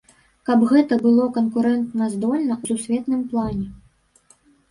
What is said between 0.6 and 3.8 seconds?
гэта было канкурэнтаздольна ў сусветным плане.